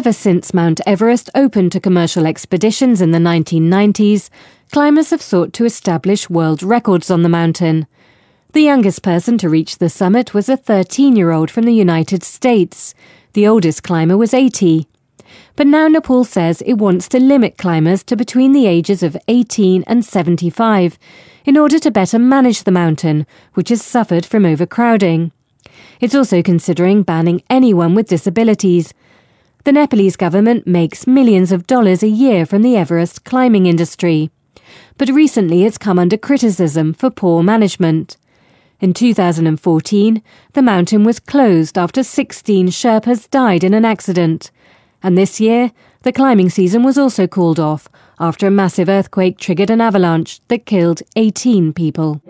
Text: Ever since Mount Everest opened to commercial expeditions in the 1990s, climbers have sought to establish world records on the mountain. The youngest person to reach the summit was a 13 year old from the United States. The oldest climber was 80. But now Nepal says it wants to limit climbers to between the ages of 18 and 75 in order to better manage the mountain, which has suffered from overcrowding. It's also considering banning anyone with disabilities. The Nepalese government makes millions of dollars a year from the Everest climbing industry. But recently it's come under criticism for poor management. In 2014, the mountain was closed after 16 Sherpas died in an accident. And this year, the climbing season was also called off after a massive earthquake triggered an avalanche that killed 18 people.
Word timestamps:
Ever 0.00 0.14
since 0.14 0.54
Mount 0.54 0.80
Everest 0.86 1.28
opened 1.34 1.72
to 1.72 1.78
commercial 1.78 2.26
expeditions 2.26 3.02
in 3.02 3.10
the 3.10 3.18
1990s, 3.18 4.30
climbers 4.72 5.10
have 5.10 5.20
sought 5.20 5.52
to 5.52 5.66
establish 5.66 6.30
world 6.30 6.62
records 6.62 7.10
on 7.10 7.22
the 7.22 7.28
mountain. 7.28 7.86
The 8.54 8.62
youngest 8.62 9.02
person 9.02 9.36
to 9.36 9.50
reach 9.50 9.76
the 9.76 9.90
summit 9.90 10.32
was 10.32 10.48
a 10.48 10.56
13 10.56 11.16
year 11.16 11.32
old 11.32 11.50
from 11.50 11.64
the 11.64 11.74
United 11.74 12.22
States. 12.22 12.94
The 13.34 13.46
oldest 13.46 13.82
climber 13.82 14.16
was 14.16 14.32
80. 14.32 14.88
But 15.54 15.66
now 15.66 15.86
Nepal 15.86 16.24
says 16.24 16.62
it 16.62 16.78
wants 16.78 17.06
to 17.08 17.20
limit 17.20 17.58
climbers 17.58 18.02
to 18.04 18.16
between 18.16 18.52
the 18.52 18.66
ages 18.66 19.02
of 19.02 19.18
18 19.28 19.84
and 19.86 20.02
75 20.02 20.98
in 21.44 21.58
order 21.58 21.78
to 21.78 21.90
better 21.90 22.18
manage 22.18 22.62
the 22.62 22.72
mountain, 22.72 23.26
which 23.52 23.68
has 23.68 23.84
suffered 23.84 24.24
from 24.24 24.46
overcrowding. 24.46 25.30
It's 26.00 26.14
also 26.14 26.42
considering 26.42 27.02
banning 27.02 27.42
anyone 27.50 27.94
with 27.94 28.08
disabilities. 28.08 28.94
The 29.64 29.72
Nepalese 29.72 30.16
government 30.16 30.66
makes 30.66 31.06
millions 31.06 31.52
of 31.52 31.66
dollars 31.66 32.02
a 32.02 32.08
year 32.08 32.46
from 32.46 32.62
the 32.62 32.76
Everest 32.76 33.24
climbing 33.24 33.66
industry. 33.66 34.30
But 34.96 35.10
recently 35.10 35.64
it's 35.64 35.76
come 35.76 35.98
under 35.98 36.16
criticism 36.16 36.94
for 36.94 37.10
poor 37.10 37.42
management. 37.42 38.16
In 38.80 38.94
2014, 38.94 40.22
the 40.54 40.62
mountain 40.62 41.04
was 41.04 41.20
closed 41.20 41.76
after 41.76 42.02
16 42.02 42.68
Sherpas 42.68 43.28
died 43.28 43.62
in 43.62 43.74
an 43.74 43.84
accident. 43.84 44.50
And 45.02 45.18
this 45.18 45.38
year, 45.40 45.72
the 46.02 46.12
climbing 46.12 46.48
season 46.48 46.82
was 46.82 46.96
also 46.96 47.26
called 47.26 47.60
off 47.60 47.86
after 48.18 48.46
a 48.46 48.50
massive 48.50 48.88
earthquake 48.88 49.38
triggered 49.38 49.68
an 49.68 49.82
avalanche 49.82 50.40
that 50.48 50.64
killed 50.64 51.02
18 51.16 51.74
people. 51.74 52.22